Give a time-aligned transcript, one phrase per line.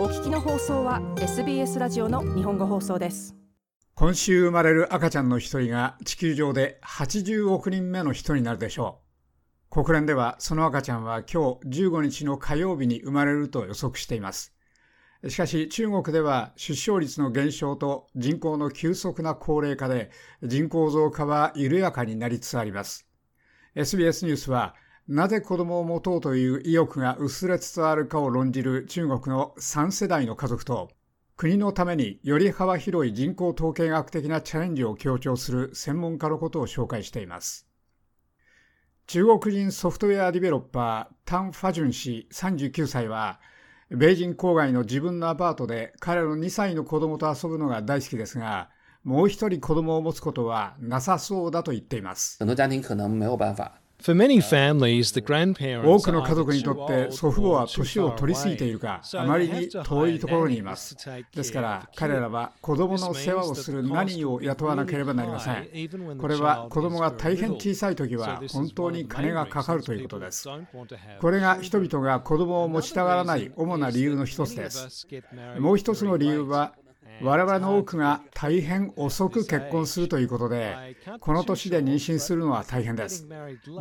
[0.00, 3.36] お聞きの放送は SBS ラジオの日本語放送です。
[3.94, 9.02] 今週生まれる赤ちゃんの一人が地球上で80億人目の人になるでしょ
[9.70, 9.82] う。
[9.84, 14.54] 国連ではその赤ちゃんは今日15日の火曜日に生まれると予測しています。
[15.28, 20.10] しかし中国では出生率の減少と人口の急速な高齢化で
[20.42, 23.06] 人口増加は緩やかになりつつあります。
[23.74, 24.74] SBS ニュースは
[25.10, 30.88] なぜ子供を持とうという意欲が薄れつつあるかを論じる中国の3世代の家族と
[31.36, 37.66] 国のためにより幅広い人口統計学的なチャレンジを強調する専門家のことを紹介しています。
[39.08, 43.40] 中国人ソフトウェアディベロッパー、タン・ファジュン氏39歳は、
[43.90, 48.70] 米人郊外の自分のアパートで彼の2歳の子供と遊ぶのが大好きですが、
[49.02, 52.38] もう一人子供を持つことはなさそうだと言っています。
[54.02, 60.96] 多くの家族にとって祖父母は年を取り過ぎているか、あまりに遠いところにいます。
[61.34, 66.18] ですから彼らは子供の世話をする何を雇わなければなりません。
[66.18, 70.48] これは子供が大変小さい時は本当に金がかかるということです。
[71.20, 75.06] これが人々が子供を持ちたがらない主な理由の一つです。
[75.58, 76.72] もう一つの理由は
[77.22, 83.28] 我々の多くが大変遅く結婚するということで、この年で妊娠するのは大変です。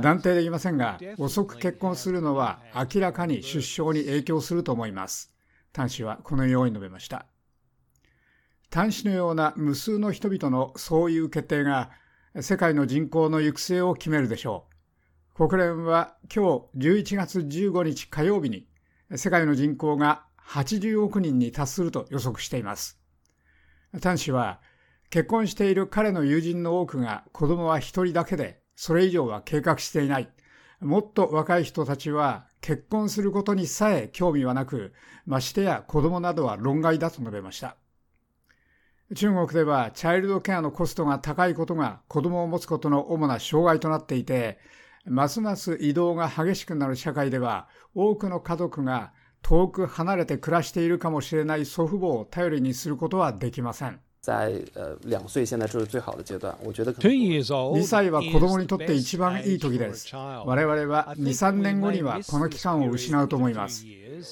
[0.00, 5.32] 断定できませんが、遅く結婚するのは明らかに出生に影響すると思います。
[5.74, 7.26] 端子はこのように述べました。
[8.72, 11.90] 端子のような無数の人々のそういう決定が
[12.40, 14.66] 世界の人口の行く末を決めるでしょ
[15.34, 15.48] う。
[15.48, 18.66] 国連は今日11月15日火曜日に
[19.14, 22.98] 世界の人口が80億人に達すると予測しています。
[24.00, 24.60] 端子は、
[25.10, 30.28] 結婚している彼の友人の多くが子供は一人だけで、それ以上は計画していない。
[30.80, 34.92] もっと若い人たちは結婚することにさえ興味はなく、
[35.24, 37.76] ましてや子供などは論外だと述べました。
[39.14, 44.58] 中国ではチャイルドケアのコストが高いことが子供を持つことの主な障害となっていて、
[45.04, 49.12] ますます移動が激しくなる社会では多くの家族が
[49.46, 54.00] 遠く離れて暮らしているかもしれない祖父母を頼りにすることはできません。
[57.76, 60.12] 2歳は子供にとって一番いい時です。
[60.16, 63.86] 我々は2、3年後にはこの期間を失うと思います。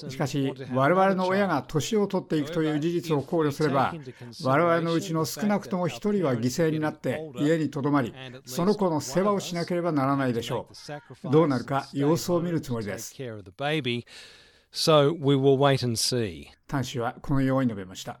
[0.09, 3.93] しかし、我々の親が年を取っていくという事実を考慮すれば、
[4.43, 10.67] 我々のうちの少なくとも1人は犠牲になって家にとどまり、その子の世話をしなければならないでしょ
[11.23, 11.31] う。
[11.31, 13.15] どうなるか様子を見るつもりです。
[14.75, 16.47] So we will wait and see.
[16.67, 18.19] 譚氏はこのように述べました。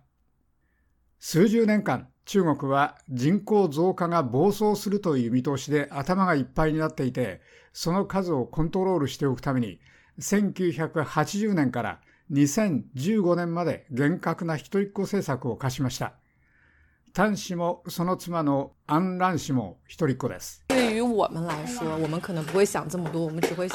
[1.19, 7.41] 数十年間、中国は人口増加が暴走するという見通しで頭がいっぱいになっていて、
[7.73, 9.81] その数をコントロールしておくために、
[10.19, 11.99] 1980年から
[12.31, 16.13] 2015年まで厳格な一人っ子政策を課しました。
[17.13, 20.63] 譚氏もその妻のアン・ラン氏も一人っ子です。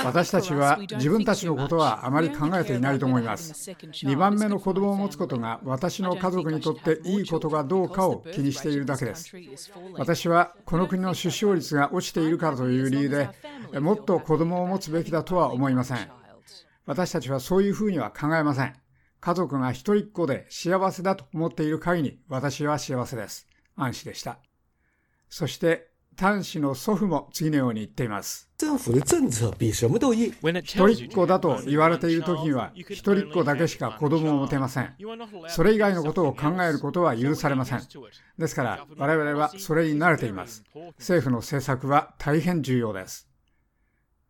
[0.04, 3.70] 私たちは自分たちのことはあまり考えていないと思います。
[3.70, 9.32] 2番目の子供を持つことが私の家族にとっていいことかどうかを気にしているだけです。
[9.94, 13.30] 私はこの国の出生率が落ちているからという理由で
[13.80, 16.08] もっと子供を持つべきだとは思いません。
[16.86, 18.74] 私たちはそういうふうには考えません。
[19.20, 23.46] 家族が一人っ子で幸せだと思っている限り私は幸せです。
[23.76, 24.38] 安心でした。
[25.28, 28.50] そして端子の祖父も次のように言っています。
[30.62, 34.94] 一人っ子だと言われている時には、一人っ子だけしか子供を持てません。
[35.48, 37.82] それ以外のことを考えることは許されません。
[38.38, 40.62] ですから、我々はそれに慣れています。
[40.98, 43.28] 政府の政策は大変重要です。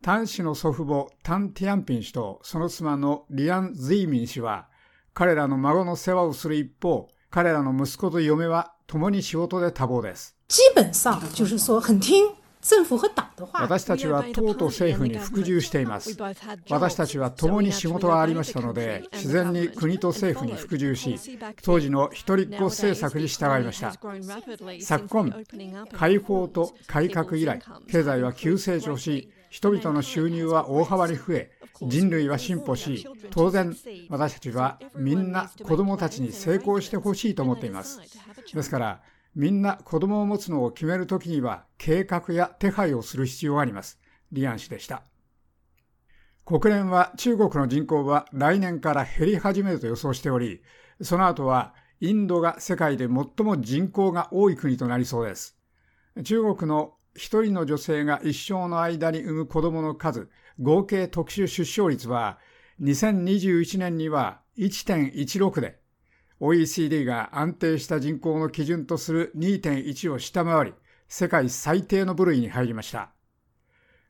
[0.03, 4.69] 端子の祖父母、タン・ティアンピン氏とその妻のリアン・ズイミン氏は、
[5.13, 10.35] 彼らの孫の世話をする一方、彼らの息子と嫁は共に仕事で多忙です。
[10.49, 12.35] 基本上就是说很听
[13.53, 16.15] 私たちは党と政府に服従しています。
[16.69, 21.17] 私たちは共に仕事がありましたので、自然に国と政府に服従し、
[21.63, 23.93] 当時の一人っ子政策に従いました。
[24.79, 25.33] 昨今、
[25.91, 31.51] 解放と改革以来、経済は急成長し、人々の収入は大幅に増え、
[31.81, 33.75] 人類は進歩し、当然、
[34.09, 37.99] 私たちはみんな子供たちに成功してほしいと思っています。
[38.53, 39.01] ですから、
[39.35, 43.99] みんな子供を持つのを決めるときには計画や手配をする必要があります。
[44.31, 45.03] リアン氏でした。
[46.45, 50.61] 国連は中国の人口は来年から減り始めると予想しており、
[51.01, 55.57] その後はインドが世界で最も人口が多い国となりそうです。
[56.23, 60.29] 中国の一人の女性が一生の間に産む子供の数、
[60.59, 62.39] 合計特殊出生率は
[62.81, 65.80] 2021年には1.16で、
[66.41, 70.73] OECD が安定した人口の基準とする2.1を下回り、
[71.07, 73.11] 世界最低の部類に入りました。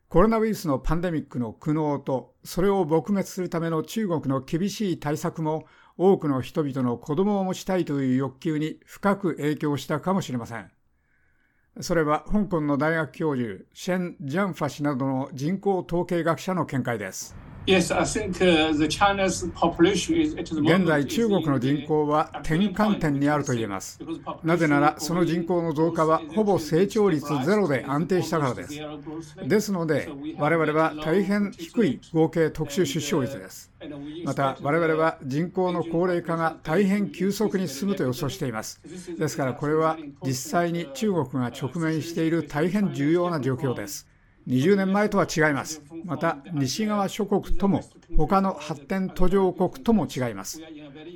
[0.08, 5.66] コロナウイルスのパンデミックの苦悩と、それを撲滅するための中国の厳しい対策も、
[5.98, 10.70] 多くの人々の子供を持ちたいという欲求に深く影響したかもしれません。
[11.80, 17.51] それは香港の大学教授、シェン・ジャンファ氏などの人口統計学者の見解です。
[17.64, 17.88] 現
[20.84, 24.00] 在、中国の人口は転換点にあると言えます。
[24.42, 28.80] なぜなら、その人口の増加はほぼ成長率ゼロで安定したからです。
[29.46, 33.70] ですので、我々は大変低い合計特殊出生率です。
[34.24, 38.80] また、我々は人口の高齢化が大変急速に進むと予想しています。
[39.16, 44.11] ですから、これは実際に中国が直面している大変重要な状況です。
[44.46, 45.82] 20年前とは違います。
[46.04, 47.82] また、西側諸国とも、
[48.16, 50.60] 他の発展途上国とも違います。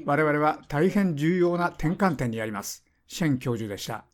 [0.05, 2.85] 我々は大変重要な転換点にあります。
[3.07, 4.05] シェン教授でした。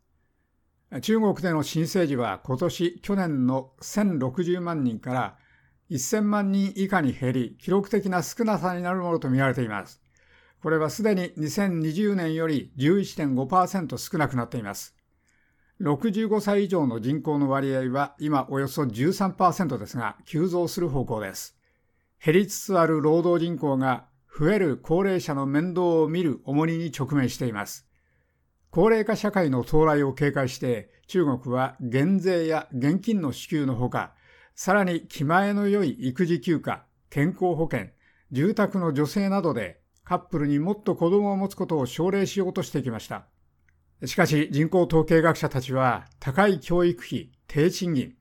[1.00, 5.38] 中国での新生児は今年、去年の1060万人から
[5.90, 10.02] 1000万人以下に減り、記録的な少なさになるものとみられています。
[10.62, 14.94] これはすでに2020年より11.5%少なくなっています。
[15.82, 21.56] 65歳以上の人口の割合は今およそ13%ですが、急増する方向です。
[22.24, 24.06] 減りつつある労働人口が
[24.38, 27.88] 増える高齢者の面倒を見る重荷に直面しています。
[28.70, 34.14] 高齢化社会の到来を警戒して中国は減税や現金の支給のほか、
[34.54, 37.88] さらに気前の良い育児休暇、健康保険、
[38.30, 43.26] 住宅の助成などでカップルにもっと子供を持つことを奨励しようとしてきました。
[44.04, 48.14] しかし人口統計学者たちは高い教育費、低賃金、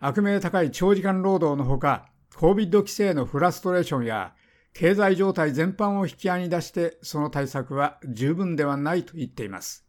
[0.00, 4.34] 悪名高い長時間労働のほか、COVID 規制のフラストレーションや
[4.72, 9.86] 経済状態全般を引き合いに出してその対策は十分ではないと言っています。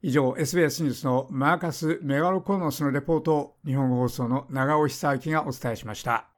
[0.00, 6.37] 以上、SBS ニュースのマーカス・メガロコノスのレポートを日本放送の長尾久明がお伝えしました。